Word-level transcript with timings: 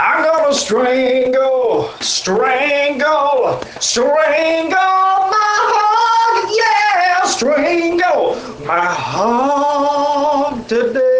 I'm 0.00 0.22
gonna 0.22 0.54
strangle, 0.54 1.90
strangle, 2.00 3.60
strangle 3.80 4.78
my 4.78 5.56
heart, 5.74 6.50
yeah, 6.56 7.24
strangle 7.24 8.36
my 8.64 8.84
heart 8.86 10.68
today. 10.68 11.17